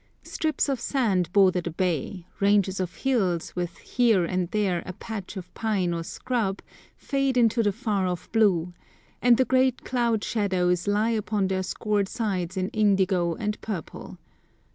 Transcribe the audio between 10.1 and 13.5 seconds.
shadows lie upon their scored sides in indigo